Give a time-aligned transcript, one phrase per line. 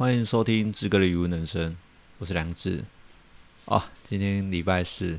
[0.00, 1.76] 欢迎收听志哥的语文人生，
[2.16, 2.82] 我是梁志。
[3.66, 5.18] 哦，今天礼拜四，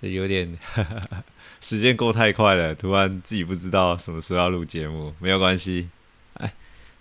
[0.00, 1.24] 有点呵 呵
[1.60, 5.90] 时间过太快了，突然自己不知道什么时候要录节目，没有关系。
[6.32, 6.50] 哎，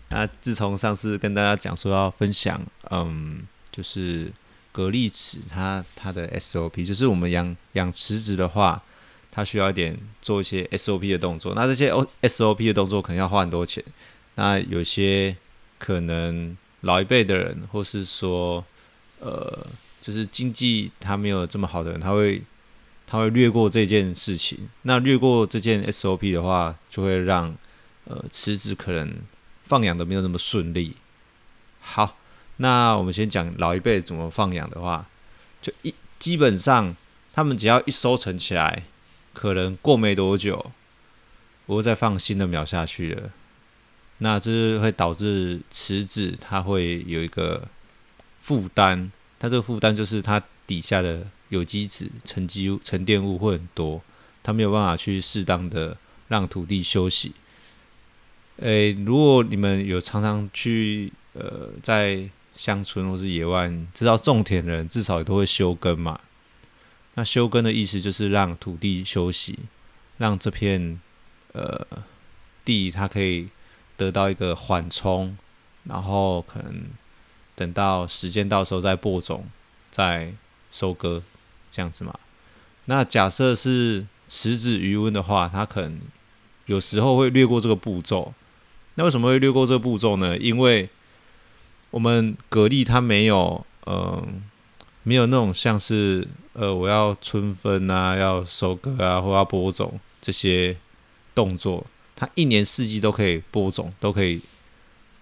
[0.10, 2.62] 那自从上次跟大家讲说要分享，
[2.92, 4.30] 嗯，就是
[4.74, 8.84] 蛤蜊池它它的 SOP，就是我们养养池子的话，
[9.32, 11.54] 它需要一点做一些 SOP 的动作。
[11.56, 11.90] 那这些
[12.24, 13.82] SOP 的动作可能要花很多钱。
[14.36, 15.38] 那有些
[15.80, 16.58] 可能
[16.88, 18.64] 老一辈的人，或是说，
[19.20, 19.68] 呃，
[20.02, 22.42] 就是经济他没有这么好的人，他会
[23.06, 24.70] 他会略过这件事情。
[24.84, 27.54] 那略过这件 SOP 的话，就会让
[28.06, 29.14] 呃池子可能
[29.66, 30.96] 放养的没有那么顺利。
[31.82, 32.18] 好，
[32.58, 35.06] 那我们先讲老一辈怎么放养的话，
[35.62, 36.96] 就一基本上
[37.34, 38.84] 他们只要一收成起来，
[39.34, 40.72] 可能过没多久，
[41.66, 43.32] 我会再放新的苗下去了。
[44.20, 47.68] 那这是会导致池子它会有一个
[48.42, 54.02] 负担，它这个负担就是它底下的有机质沉积、沉淀物会很多，
[54.42, 55.96] 它没有办法去适当的
[56.30, 57.34] 让土地休息。
[58.56, 66.20] 诶，如果你们有常常去呃在乡村或是野外，知道种田的人至少也都会休耕嘛。
[67.14, 69.60] 那休耕的意思就是让土地休息，
[70.18, 71.00] 让这片
[71.54, 71.86] 呃
[72.66, 73.50] 地它可以。
[73.98, 75.38] 得到一个缓冲，
[75.84, 76.86] 然后可能
[77.56, 79.46] 等到时间到时候再播种、
[79.92, 80.32] 再
[80.72, 81.24] 收割，
[81.70, 82.18] 这样子嘛。
[82.86, 86.00] 那假设是池子余温的话，它可能
[86.68, 88.34] 有时候会略过这个步骤。
[88.96, 90.38] 那为什么会略过这个步骤呢？
[90.38, 90.90] 因为
[91.92, 94.42] 我们蛤蜊它没有，嗯、
[95.04, 100.78] 没有那种像是呃，我要春分啊，要收割啊，或要播种这些
[101.36, 101.86] 动作。
[102.20, 104.42] 它一年四季都可以播种，都可以，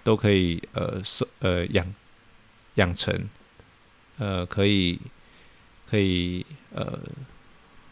[0.02, 1.94] 都可以呃收呃养
[2.76, 3.28] 养成，
[4.18, 4.98] 呃可以
[5.90, 6.98] 可以呃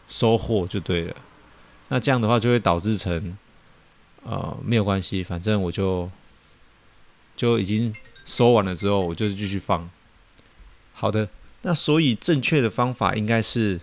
[0.08, 1.14] 收获就对了。
[1.88, 3.36] 那这样的话就会导致成
[4.22, 6.10] 呃没有关系，反正我就
[7.36, 7.94] 就已经
[8.24, 9.90] 收完了之后，我就是继续放。
[10.94, 11.28] 好的，
[11.60, 13.78] 那所以正确的方法应该是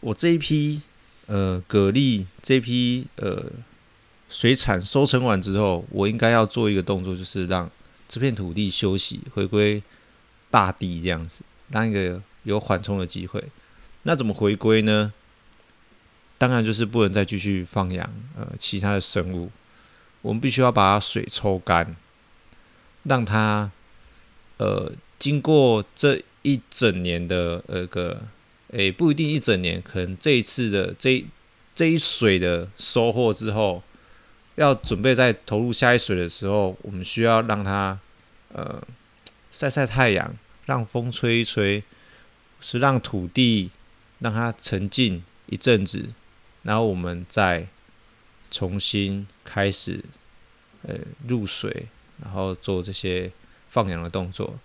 [0.00, 0.82] 我这一批
[1.28, 3.50] 呃蛤蜊这一批呃。
[4.30, 7.68] 水产收成完之后，我应该要做一个动作，就是让
[8.08, 9.82] 这片土地休息，回归
[10.52, 11.42] 大地，这样子，
[11.72, 13.42] 当一个有缓冲的机会。
[14.04, 15.12] 那怎么回归呢？
[16.38, 18.08] 当然就是不能再继续放养
[18.38, 19.50] 呃其他的生物，
[20.22, 21.96] 我们必须要把它水抽干，
[23.02, 23.72] 让它
[24.58, 28.22] 呃经过这一整年的呃个，
[28.68, 31.26] 诶不一定一整年，可能这一次的这
[31.74, 33.82] 这一水的收获之后。
[34.60, 37.98] 要准备在投入下一水的时候，我们需要让它
[38.52, 38.78] 呃
[39.50, 41.82] 晒晒太阳，让风吹一吹，
[42.60, 43.70] 是让土地
[44.18, 46.10] 让它沉静一阵子，
[46.64, 47.68] 然后我们再
[48.50, 50.04] 重新开始
[50.82, 50.94] 呃
[51.26, 51.88] 入水，
[52.22, 53.32] 然后做这些
[53.70, 54.58] 放养的动作。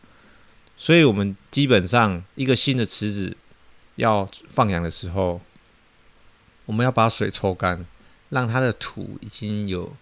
[0.75, 3.37] 所以，我们基本上一个新的池子
[3.95, 5.39] 要放养的时候，
[6.65, 7.85] 我们要把水抽干。
[8.35, 9.95] 让它的土已经有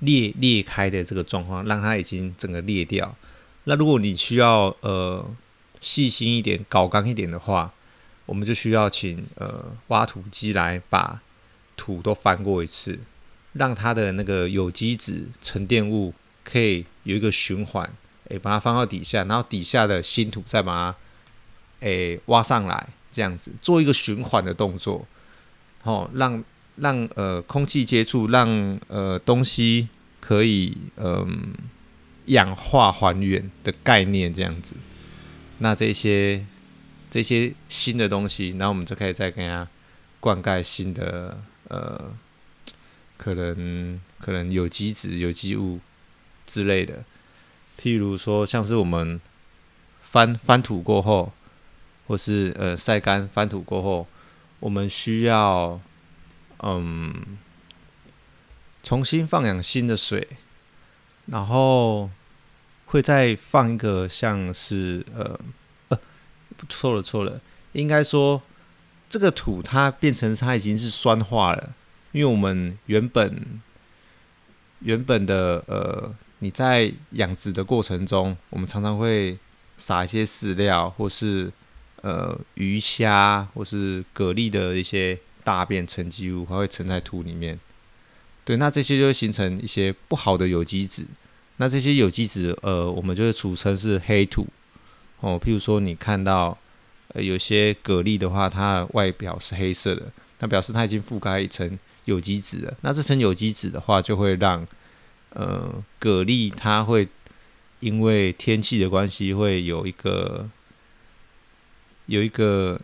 [0.00, 3.16] 裂裂开的这个状况，让它已经整个裂掉。
[3.64, 5.26] 那如果你需要呃
[5.80, 7.72] 细心一点、搞刚一点的话，
[8.26, 11.22] 我们就需要请呃挖土机来把
[11.78, 12.98] 土都翻过一次，
[13.54, 16.12] 让它的那个有机质沉淀物
[16.44, 17.90] 可以有一个循环，
[18.28, 20.98] 诶，把它放到底下，然后底下的新土再把它
[21.80, 25.06] 诶挖上来，这样子做一个循环的动作，
[25.84, 26.44] 哦，让。
[26.76, 29.88] 让呃空气接触，让呃东西
[30.20, 31.54] 可以嗯、
[32.26, 34.74] 氧化还原的概念这样子，
[35.58, 36.44] 那这些
[37.10, 39.66] 这些新的东西，然后我们就可以再给它
[40.20, 42.12] 灌溉新的呃
[43.16, 45.80] 可能可能有机质、有机物
[46.46, 47.04] 之类的，
[47.80, 49.20] 譬如说像是我们
[50.02, 51.32] 翻翻土过后，
[52.06, 54.06] 或是呃晒干翻土过后，
[54.60, 55.80] 我们需要。
[56.60, 57.36] 嗯，
[58.82, 60.26] 重新放养新的水，
[61.26, 62.08] 然后
[62.86, 65.38] 会再放一个像是呃
[65.88, 65.98] 呃，
[66.68, 67.40] 错了错了，
[67.72, 68.40] 应该说
[69.10, 71.74] 这个土它变成它已经是酸化了，
[72.12, 73.60] 因为我们原本
[74.80, 79.38] 原本的呃你在养殖的过程中，我们常常会
[79.76, 81.52] 撒一些饲料，或是
[82.00, 85.20] 呃鱼虾或是蛤蜊的一些。
[85.46, 87.56] 大便沉积物还会沉在土里面，
[88.44, 91.06] 对，那这些就会形成一些不好的有机质，
[91.58, 94.48] 那这些有机质，呃，我们就会俗称是黑土
[95.20, 95.38] 哦。
[95.40, 96.58] 譬如说，你看到
[97.14, 100.10] 呃有些蛤蜊的话，它外表是黑色的，
[100.40, 102.76] 那表示它已经覆盖一层有机质了。
[102.80, 104.66] 那这层有机质的话，就会让
[105.30, 107.06] 呃蛤蜊它会
[107.78, 110.50] 因为天气的关系，会有一个
[112.06, 112.80] 有一个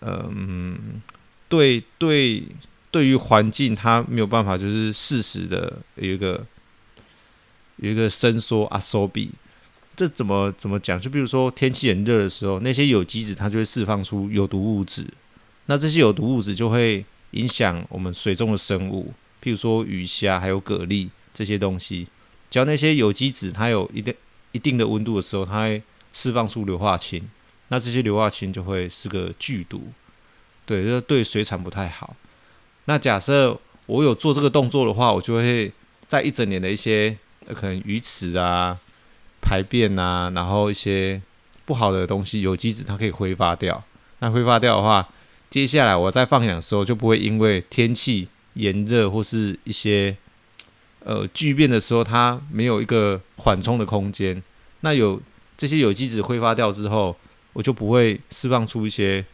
[0.00, 1.02] 嗯，
[1.48, 2.44] 对对。
[2.88, 6.46] 对于环境，它没有办法，就是适时的有一个
[7.76, 9.32] 有一个伸缩啊缩比，
[9.94, 10.98] 这怎么怎么讲？
[10.98, 15.06] 就比如说天气很热的时候，那些有机质它就会释放出有毒物质，
[15.66, 22.08] 那这些有毒物质就会影响我们水中的生物，譬如说鱼虾还有蛤蜊这些东西。
[22.48, 24.14] 只要那些有机质它有一定
[24.52, 25.82] 一定的温度的时候，它会
[26.14, 27.28] 释放出硫化氢，
[27.68, 29.92] 那这些硫化氢就会是个剧毒，
[30.66, 32.14] 对，这对水产不太好。
[32.84, 35.72] 那假设我有做这个动作的话，我就会
[36.06, 37.16] 在一整年的一些
[37.54, 38.76] 可能鱼池啊、
[39.40, 41.22] 排便啊，然后一些
[41.64, 43.82] 不好的东西，有机质它可以挥发掉。
[44.18, 45.08] 那挥发掉的话，
[45.48, 50.16] 接下来我在放养的时候就不会因为天气炎热或是一些
[51.04, 54.42] 呃巨变的时候，它没有一个缓冲的空间。
[54.80, 55.20] 那有
[55.56, 57.16] 这些有机质挥发掉之后，
[57.52, 59.24] 我就不会释放出一些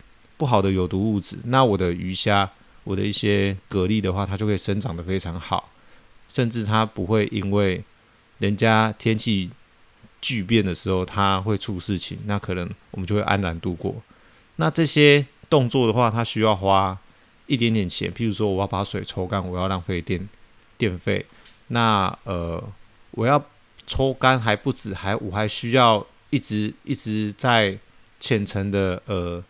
[0.43, 1.39] 不好的有毒物质。
[1.45, 2.51] 那我的鱼虾。
[2.85, 5.71] 我的一些蛤蜊的话，它就会生长得非常好，
[6.29, 7.81] 甚至它不会因为
[8.39, 9.49] 人家天气
[10.21, 14.03] 巨变的时候，它会出事情，那可能我们就会安然度过。
[14.57, 16.99] 那这些动作的话，它需要花
[17.47, 20.29] 一点点钱，譬如说我要把水抽干，我要浪费电
[20.77, 21.25] 电费。
[21.69, 22.61] 那呃，
[23.13, 23.41] 我要
[23.87, 27.79] 抽干还不止，还我还需要一直一直在
[28.19, 29.41] 浅层的呃。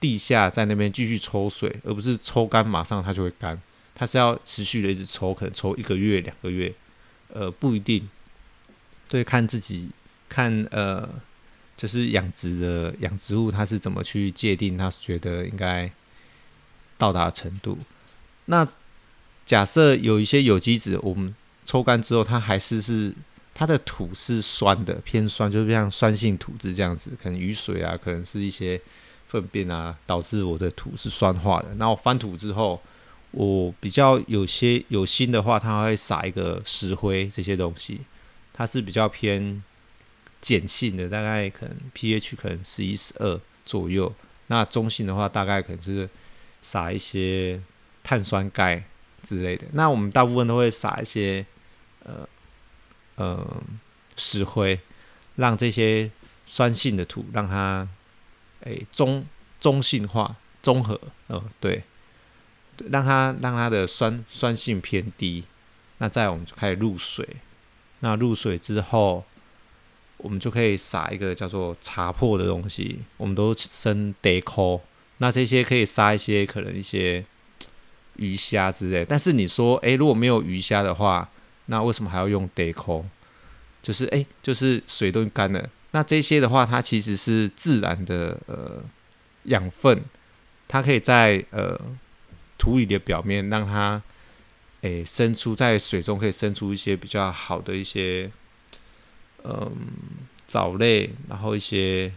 [0.00, 3.60] 地下在那边继续抽水，而不是抽干马上它就会干，
[3.94, 6.72] 它是要持续的一直抽，可能抽一个月、两个月，
[7.32, 8.08] 呃，不一定，
[9.08, 9.90] 对，看自己
[10.28, 11.08] 看呃，
[11.76, 15.90] 就是养殖的养殖物，它是怎么去界定，它是觉得应该
[16.96, 17.76] 到达程度。
[18.44, 18.68] 那
[19.44, 21.34] 假设有一些有机质，我们
[21.64, 23.12] 抽干之后，它还是是
[23.52, 28.80] 它的土是酸的，偏酸，就是像酸性土质这样子，可能雨水啊，可能是一些。
[29.28, 31.74] 粪便啊，导致我的土是酸化的。
[31.74, 32.80] 那我翻土之后，
[33.30, 38.00] 我比较有些有心的话，它会撒一个石灰这些东西，
[38.54, 39.62] 它是比较偏
[40.40, 44.10] 碱性的，大概可能 pH 可能十一十二左右。
[44.46, 46.08] 那中性的话，大概可能是
[46.62, 47.60] 撒一些
[48.02, 48.82] 碳酸钙
[49.22, 49.66] 之类的。
[49.72, 51.44] 那我们大部分都会撒一些
[52.04, 52.26] 呃
[53.16, 53.62] 呃
[54.16, 54.80] 石灰，
[55.36, 56.10] 让这些
[56.46, 57.86] 酸性的土让它。
[58.68, 59.26] 诶、中
[59.60, 61.82] 中性化，中和，嗯、对，
[62.90, 65.44] 让它让它的酸酸性偏低，
[65.98, 67.26] 那再我们就开始入水，
[68.00, 69.24] 那入水之后，
[70.18, 74.80] 我们就可以撒一个叫做茶粕的东西，我们都生 deco，，
[75.18, 77.24] 那这些可以杀一些可能一些
[78.16, 81.28] 鱼虾之类，但是你说，诶、欸，如果没有鱼虾的话，
[81.66, 83.04] 那为什么还要用 deco？？
[83.82, 85.68] 就是诶、欸，就是水都干了。
[85.98, 88.80] 那这些的话，它其实是自然的呃
[89.46, 90.00] 养分，
[90.68, 91.76] 它可以在呃
[92.56, 94.00] 土里的表面让它
[94.82, 98.30] 诶生出在水中可以生出一些比较好的一些
[99.42, 99.72] 嗯、
[100.46, 102.12] 藻类，然后一些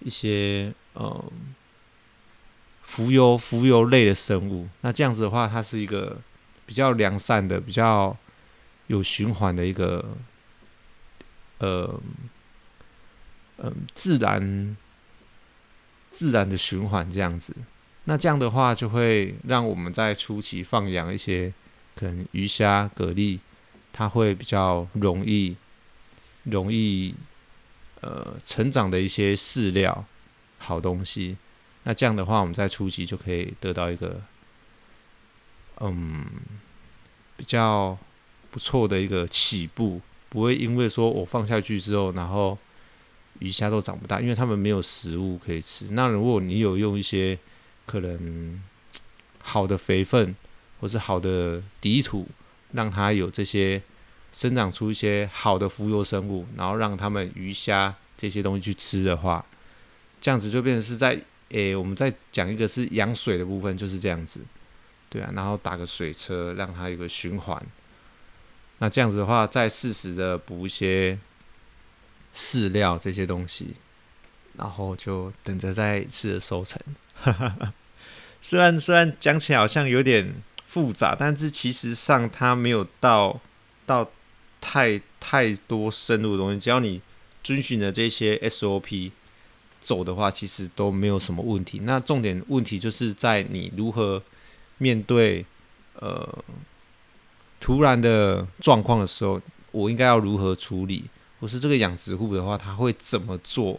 [0.00, 1.22] 一些嗯
[2.82, 4.68] 浮游浮游类的生物。
[4.80, 6.20] 那这样子的话，它是一个
[6.66, 8.16] 比较良善的、比较
[8.88, 10.16] 有循环的一个
[11.58, 12.00] 呃。
[13.58, 14.76] 嗯，自然
[16.10, 17.54] 自然的循环这样子，
[18.04, 21.52] 那这样的话就会让我们在初期放养一些
[21.96, 23.38] 可能鱼虾、蛤蜊，
[23.92, 25.56] 它会比较容易
[26.44, 27.14] 容易
[28.00, 30.04] 呃成长的一些饲料
[30.58, 31.36] 好东西。
[31.84, 34.20] 那这样的话，我们在初期就可以得到一个
[35.80, 36.26] 嗯
[37.36, 37.96] 比较
[38.50, 42.58] 不错的一个起步，不会因为说我放下去之后，然后
[43.40, 45.86] 鱼虾都长不大，因为它们没有食物可以吃。
[45.90, 47.38] 那如果你有用一些
[47.84, 48.62] 可能
[49.40, 50.34] 好的肥分，
[50.80, 52.26] 或是好的底土，
[52.72, 53.82] 让它有这些
[54.32, 59.44] 生长出一些好的浮游生物，然后让它们鱼虾这些东西去吃的话，
[60.20, 64.40] 这样子就变成是在诶、我们再讲一个是养水的部分，就是这样子，
[65.10, 67.60] 对啊，然后打个水车，让它有个循环。
[68.78, 71.18] 那这样子的话，再适时的补一些。
[72.34, 73.74] 饲料这些东西，
[74.58, 76.80] 然后就等着再一次的收成。
[78.42, 80.34] 虽然虽然讲起来好像有点
[80.66, 83.40] 复杂，但是其实上它没有到
[83.86, 84.10] 到
[84.60, 87.00] 太太多深入的东西，只要你
[87.42, 89.12] 遵循了这些 SOP
[89.80, 91.80] 走的话，其实都没有什么问题。
[91.84, 94.22] 那重点问题就是在你如何
[94.78, 95.46] 面对
[95.94, 96.44] 呃
[97.60, 101.04] 突然的状况的时候，我应该要如何处理？
[101.44, 103.78] 不是这个养殖户的话，他会怎么做？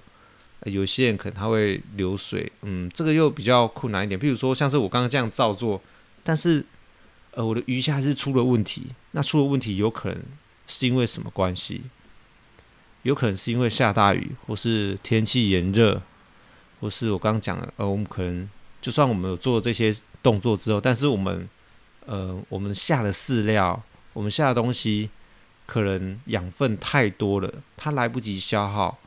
[0.65, 4.19] 有些人可能他会流水，嗯，这个又比较困难一点。
[4.19, 5.81] 譬如说，像是我刚刚这样照做，
[6.23, 6.63] 但是
[7.31, 8.89] 呃，我的鱼虾是出了问题。
[9.13, 10.23] 那出了问题，有可能
[10.67, 11.81] 是因为什么关系？
[13.01, 15.99] 有可能是因为下大雨，或是天气炎热，
[16.79, 18.47] 或是我刚刚讲的，呃，我们可能
[18.79, 19.91] 就算我们有做这些
[20.21, 21.49] 动作之后，但是我们，
[22.05, 23.81] 呃，我们下的饲料，
[24.13, 25.09] 我们下的东西，
[25.65, 28.97] 可能养分太多了，它来不及消耗，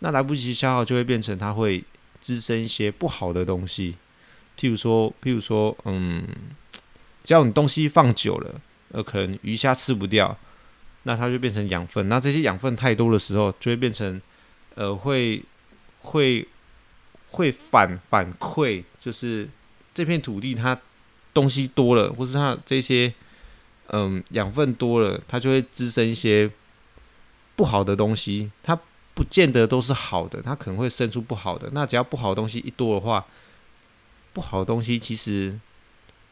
[0.00, 1.84] 那来不及消耗就会变成它会
[2.20, 3.96] 滋生一些不好的东西，
[4.58, 6.26] 譬如说，譬如说，嗯，
[7.22, 8.60] 只要你东西放久了，
[8.92, 10.36] 呃，可能鱼虾吃不掉。
[11.04, 14.20] 那它就变成养分，那这些养分太多的时候，就会变成，
[14.74, 15.42] 呃，会
[16.02, 16.46] 会
[17.30, 19.48] 会反反馈，就是
[19.94, 20.78] 这片土地它
[21.32, 23.14] 东西多了，或是它这些
[23.88, 26.50] 嗯养分多了，它就会滋生一些
[27.56, 28.50] 不好的东西。
[28.62, 28.78] 它
[29.14, 31.68] 不见得都是好的，它可能会生出不好的。
[31.72, 33.26] 那只要不好的东西一多的话，
[34.32, 35.58] 不好的东西其实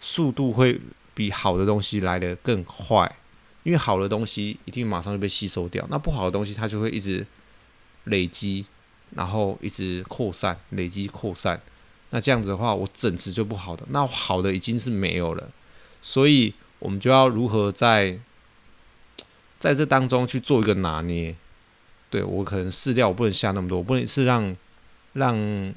[0.01, 0.81] 速度会
[1.15, 3.17] 比好的东西来得更快。
[3.65, 7.27] 因为好的东西一定马上就被吸收掉，那不好的东西它就会一直
[8.05, 8.65] 累积，
[9.17, 11.61] 然后一直扩散，累积扩散。
[12.11, 15.51] 那这样子的话，我整池就不好的，那好的已经是没有了。
[16.01, 16.55] 所以
[16.87, 18.17] 我们就要如何在
[19.59, 21.35] 在这当中去做一个拿捏？
[22.09, 24.57] 对，我可能饲料我不能下那么多，我不能是让
[25.15, 25.35] 让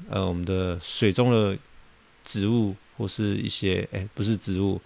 [0.08, 1.58] 呃我们的水中的
[2.22, 4.80] 植物或是一些哎不是植物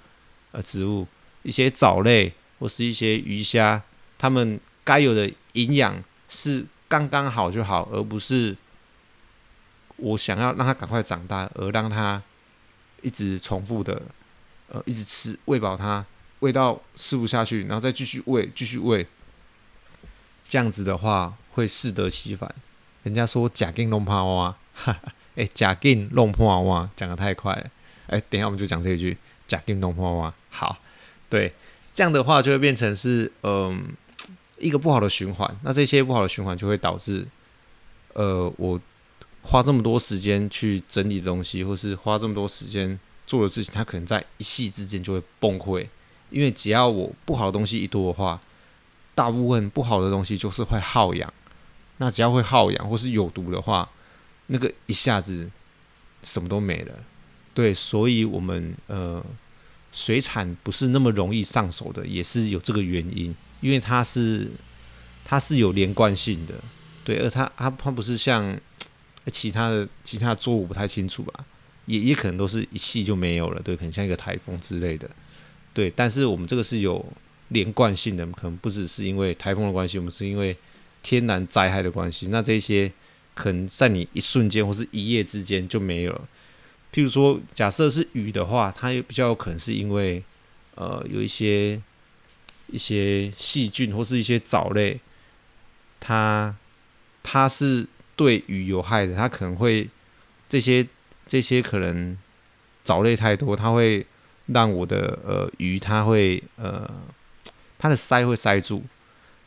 [0.52, 1.06] 呃植物
[1.42, 2.32] 一些藻类。
[2.60, 3.82] 或是一些鱼虾，
[4.16, 8.56] 它们该有的营养是刚刚好就好，而不是
[9.96, 12.22] 我想要让它赶快长大，而让它
[13.02, 14.00] 一直重复的，
[14.68, 16.06] 呃，一直吃，喂饱它，
[16.44, 19.06] 喂到吃不下去，然后再继续喂，继续喂，
[20.46, 22.54] 这样子的话会适得其反。
[23.02, 27.70] 人家说假金弄破碗，哈哈，哎，假金弄破碗，讲得太快了，
[28.08, 29.16] 哎，等一下我们就讲这一句，
[29.48, 30.78] 假金弄破碗，好，
[31.30, 31.54] 对。
[31.94, 33.94] 这样的话就会变成是嗯
[34.58, 37.26] 一个不好的循环，那这些不好的循环就会导致
[38.12, 38.78] 呃我
[39.42, 45.86] 花这么多时间去整理东西，或是花这么多时间做的事情，它可能在一夕之间就会崩溃。
[46.30, 48.40] 因为只要我不好的东西一多的话，
[49.14, 51.32] 大部分不好的东西就是会耗氧。
[51.98, 53.88] 那只要会耗氧或是有毒的话，
[54.46, 55.50] 那个一下子
[56.22, 56.94] 什么都没了。
[57.52, 59.24] 对，所以我们呃。
[59.96, 64.50] 水产不是那么容易上手的，也是有这个原因，因为它是
[65.24, 66.54] 它是有连贯性的，
[67.04, 68.58] 对，而它它它不是像
[69.30, 71.44] 其他的其他的作物不太清楚吧，
[71.86, 75.08] 也也可能都是一夕就没有了，对，可能像一个台风之类的，
[75.74, 77.04] 对，但是我们这个是有
[77.48, 80.56] 连贯性的，可能不只是因为台风的关系，我们是因为
[81.02, 82.90] 天然灾害的关系，那这些
[83.34, 86.28] 可能在你一瞬间或是一夜之间就没有了。
[86.92, 90.22] 譬如说，假设是鱼的话，它也比较有可能是因为，
[90.76, 91.82] 呃，有一些
[92.68, 95.00] 一些细菌或是一些藻类，
[95.98, 96.54] 它
[97.24, 99.88] 它是对鱼有害的，它可能会
[100.48, 100.86] 这些
[101.26, 102.16] 这些可能
[102.84, 104.06] 藻类太多，它会
[104.46, 106.90] 让我的呃鱼它会呃
[107.78, 108.82] 它的鳃会塞住，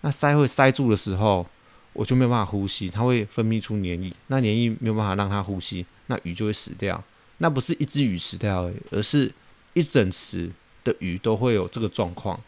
[0.02, 1.46] 那鳃会塞住的时候，
[1.94, 7.04] 我就没有办法呼吸，它会分泌出黏液，那黏液没有办法让它呼吸，那鱼就会死掉。
[7.40, 9.32] 那不是一只鱼死掉而已，而是
[9.74, 10.52] 一整池
[10.84, 12.40] 的鱼都会有这个状况。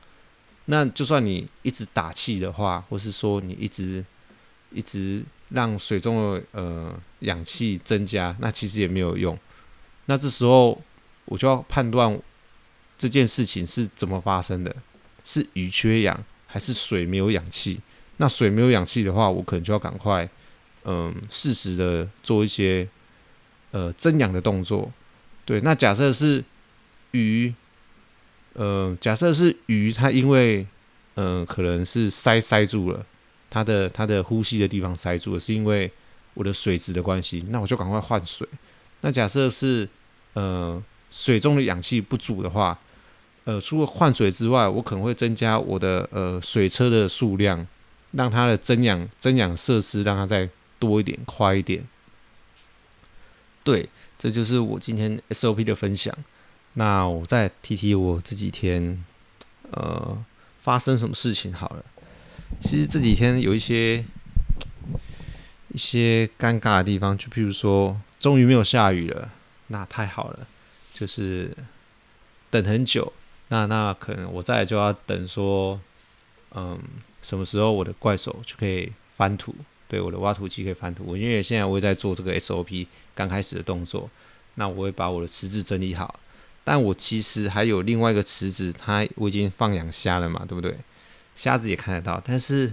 [0.65, 4.03] 那就算你一直打气的话，或是说你一直
[4.71, 9.37] 一直让水中的呃氧气增加，那其实也没有用。
[10.05, 10.79] 那这时候
[11.25, 12.19] 我就要判断
[12.99, 14.75] 这件事情是怎么发生的，
[15.23, 17.79] 是鱼缺氧还是水没有氧气？
[18.17, 20.29] 那水没有氧气的话，我可能就要赶快
[20.83, 22.87] 嗯适时的做一些。
[23.71, 24.91] 呃，增氧的动作，
[25.45, 25.61] 对。
[25.61, 26.43] 那假设是
[27.11, 27.53] 鱼，
[28.53, 30.65] 呃，假设是鱼，它因为，
[31.13, 33.05] 呃，可能是塞塞住了，
[33.47, 35.91] 它的它的呼吸的地方塞住了，是因为
[36.33, 38.49] 我的水质的关系，那我就赶快换水。
[39.01, 39.87] 那假设是，
[40.33, 42.75] 呃，水中的氧气不足的话，
[43.45, 47.65] 呃，除了换水之外，我可能会增加我的呃水车的数量，
[48.11, 51.83] 让它的增氧增氧设施让它再多一点，快一点。
[53.63, 56.15] 对，这就是我今天 SOP 的分享。
[56.73, 59.03] 那我再提提我这几天，
[59.71, 60.23] 呃，
[60.61, 61.83] 发生什么事情好了。
[62.61, 64.05] 其实这几天有一些
[65.69, 69.29] 一些尴尬的地方，就譬如说，终于没有下雨了，
[69.67, 70.47] 那太好了。
[70.93, 71.55] 就是
[72.49, 73.13] 等很久，
[73.49, 75.79] 那那可能我再就要等说，
[76.55, 76.79] 嗯，
[77.21, 79.53] 什么时候我的怪手就可以翻土？
[79.87, 81.03] 对，我的挖土机可以翻土。
[81.05, 84.09] 我因为现在我也在做这个 SOP 刚开始的动作，
[84.55, 86.19] 那我会把我的池子整理好。
[86.63, 90.77] 但我其实还有另外一个池子，它我已经放养虾了嘛，对不对？
[91.35, 92.69] 虾子也看得到，但是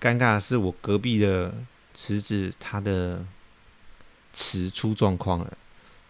[0.00, 1.54] 尴尬的是，我隔壁的
[1.94, 3.24] 池子它的
[4.32, 5.56] 池出状况了，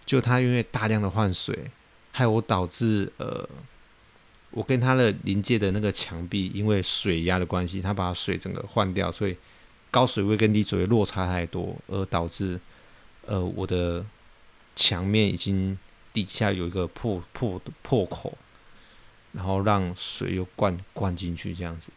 [0.06, 1.70] 就它因为大量的换水，
[2.12, 3.46] 害我导致呃，
[4.50, 9.36] 我跟它的临界的那个墙壁，因为水压的关系，它把水整个换掉，所以
[9.90, 12.60] 高水位跟低水位落差太多，而导致
[13.26, 14.04] 呃我的
[14.74, 15.78] 墙面已经
[16.12, 18.36] 底下有一个破破破口。
[19.32, 21.92] 然后让水又灌灌进去，这样子，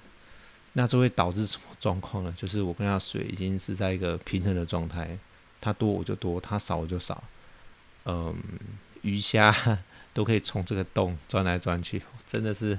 [0.74, 2.34] 那这会导致什么状况呢？
[2.36, 5.18] 就是我跟他水已经是在一个平衡的状态，
[5.62, 7.24] 它多我就多，它少我就少。
[8.06, 8.36] 嗯，
[9.02, 9.50] 鱼虾
[10.14, 12.78] 都可以从这个洞钻来钻去，真的是，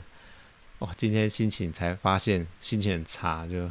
[0.79, 0.91] 哇！
[0.97, 3.71] 今天心情才发现心情很差，就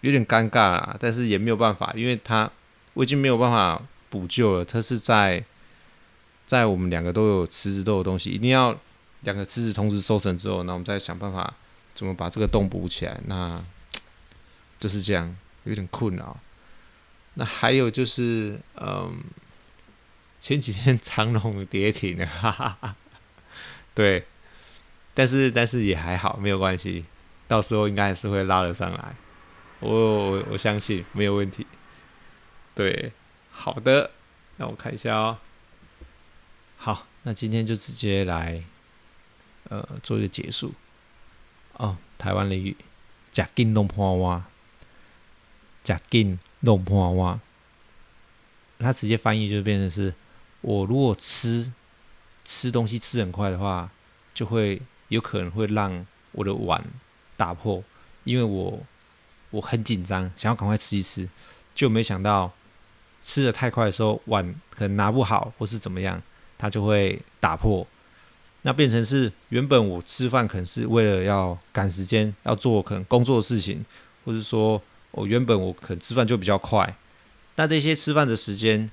[0.00, 0.96] 有点尴尬啦。
[1.00, 2.50] 但是也没有办法，因为他
[2.94, 4.64] 我已经没有办法补救了。
[4.64, 5.44] 它是在
[6.46, 8.78] 在我们两个都有池子都有东西，一定要。
[9.22, 11.52] 两个池子同时收成之后，那我们再想办法
[11.94, 13.18] 怎么把这个洞补起来。
[13.24, 13.60] 那
[14.78, 16.38] 就是这样，有点困扰。
[17.34, 19.24] 那还有就是，嗯，
[20.40, 22.96] 前几天长龙跌停了，哈哈哈。
[23.94, 24.26] 对，
[25.14, 27.04] 但是但是也还好，没有关系，
[27.48, 29.14] 到时候应该还是会拉得上来。
[29.80, 31.66] 我我我相信没有问题。
[32.74, 33.12] 对，
[33.50, 34.10] 好的，
[34.56, 35.38] 那我看一下哦。
[36.76, 38.62] 好，那今天就直接来。
[39.68, 40.72] 呃，做一个结束。
[41.72, 42.76] 哦，台湾俚语，
[43.32, 44.44] 食紧弄破碗，
[45.82, 47.40] 食紧弄破碗。
[48.78, 50.14] 它直接翻译就变成是：
[50.66, 51.72] 我如果吃
[52.44, 53.88] 吃东西吃很快的话，
[54.34, 56.84] 就会有可能会让我的碗
[57.36, 57.84] 打破，
[58.24, 58.80] 因为我
[59.50, 61.28] 我很紧张，想要赶快吃一吃，
[61.72, 62.52] 就没想到
[63.22, 66.20] 吃得太快的时候，碗可能拿不好，或是怎么样，
[66.58, 67.86] 它就会打破。
[68.62, 73.86] 那变成是原本我吃饭可能是为了要赶时间，要做可能工作的事情，
[74.24, 76.96] 或者说我原本我可能吃饭就比较快，
[77.54, 78.90] 那这些吃饭的时间，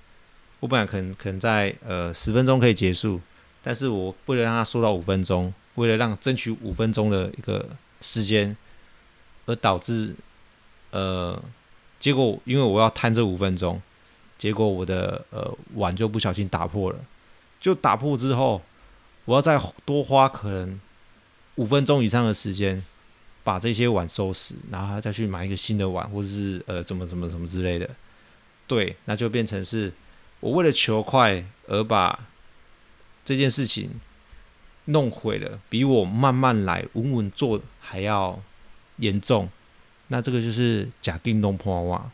[0.63, 3.19] 我本来可能可能在呃十分钟可以结束，
[3.61, 7.67] 但是我为了让它缩到五分钟，为了让争取五分钟的一个
[7.99, 8.55] 时间，
[9.45, 10.15] 而导致
[10.91, 11.37] 呃
[11.99, 13.81] 结果因为我要摊这五分钟，
[14.37, 16.99] 结果我的呃碗就不小心打破了，
[17.59, 18.61] 就打破之后。
[19.25, 20.81] 我要再多花可能
[21.55, 22.83] 五分钟以上的时间，
[23.41, 27.89] 把这些碗收拾，然后再去买一个新的碗，或者是呃怎么怎么怎么之类的。
[28.67, 29.93] 对，那就变成是
[30.43, 32.27] 我为了求快而把
[33.23, 34.01] 这件事情
[34.85, 38.41] 弄毁了，比我慢慢来、稳稳做还要
[38.97, 39.47] 严重。
[40.09, 42.11] 那这个就是假定弄破碗。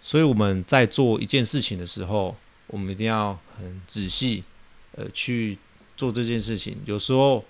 [0.00, 2.36] 所以我们在做一件事情的时候，
[2.68, 4.44] 我们一定要很仔细，
[4.92, 5.58] 呃，去。
[5.96, 7.44] 做这件事情，有时候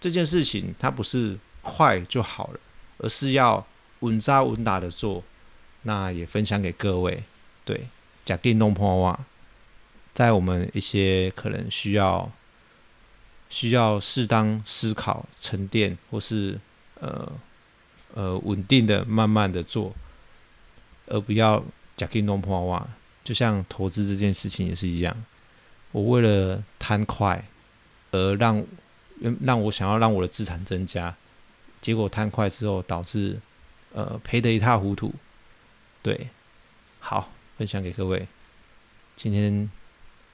[0.00, 2.58] 这件事情它不是快就好了，
[2.98, 3.64] 而是要
[4.00, 5.22] 稳扎稳打的做。
[5.82, 7.22] 那也分享给各位，
[7.64, 7.86] 对，
[8.24, 9.24] 假定弄破瓦，
[10.16, 12.32] 在我们一些可能需要
[13.50, 16.58] 需要适当思考、沉淀，或是
[17.00, 17.30] 呃
[18.14, 19.94] 呃稳定的、慢慢的做，
[21.06, 21.62] 而不要
[21.96, 22.88] 假定弄破瓦。
[23.22, 25.14] 就像投资这件事情也是一样，
[25.92, 27.44] 我为了贪快。
[28.12, 28.64] 而让
[29.42, 31.14] 让我想要让我的资产增加，
[31.82, 33.38] 结果贪快之后导致
[33.92, 35.12] 呃赔得一塌糊涂。
[36.00, 36.30] 对，
[37.00, 38.26] 好，分享给各位，
[39.16, 39.68] 今天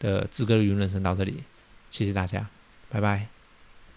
[0.02, 1.44] 的志哥的云人生到这里，
[1.92, 2.48] 谢谢大家，
[2.90, 3.41] 拜拜。